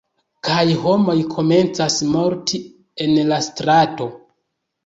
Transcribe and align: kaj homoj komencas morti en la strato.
kaj 0.47 0.63
homoj 0.85 1.15
komencas 1.33 1.99
morti 2.15 2.61
en 3.07 3.15
la 3.29 3.41
strato. 3.49 4.13